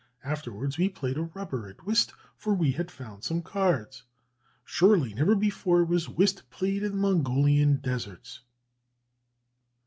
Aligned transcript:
Afterwards 0.23 0.79
we 0.79 0.89
played 0.89 1.15
a 1.19 1.29
rubber 1.35 1.67
at 1.69 1.85
whist 1.85 2.11
(for 2.35 2.55
we 2.55 2.71
had 2.71 2.89
found 2.89 3.23
some 3.23 3.43
cards). 3.43 4.01
Surely, 4.65 5.13
never 5.13 5.35
before 5.35 5.85
was 5.85 6.09
whist 6.09 6.49
played 6.49 6.81
in 6.81 6.93
the 6.93 6.97
Mongolian 6.97 7.75
deserts!" 7.75 8.39